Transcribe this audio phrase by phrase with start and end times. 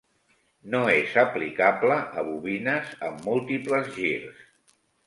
[0.75, 4.47] No és aplicable a bobines amb múltiples girs.